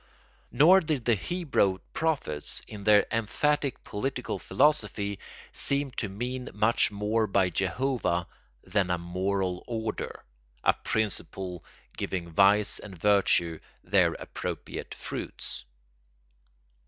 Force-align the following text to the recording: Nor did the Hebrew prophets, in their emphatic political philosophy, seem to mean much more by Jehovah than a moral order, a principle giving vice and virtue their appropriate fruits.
Nor 0.51 0.79
did 0.79 1.05
the 1.05 1.13
Hebrew 1.13 1.77
prophets, 1.93 2.63
in 2.67 2.83
their 2.85 3.05
emphatic 3.11 3.83
political 3.83 4.39
philosophy, 4.39 5.19
seem 5.51 5.91
to 5.91 6.09
mean 6.09 6.49
much 6.55 6.89
more 6.89 7.27
by 7.27 7.51
Jehovah 7.51 8.25
than 8.63 8.89
a 8.89 8.97
moral 8.97 9.63
order, 9.67 10.23
a 10.63 10.73
principle 10.73 11.63
giving 11.95 12.31
vice 12.31 12.79
and 12.79 12.97
virtue 12.97 13.59
their 13.83 14.15
appropriate 14.15 14.95
fruits. 14.95 15.65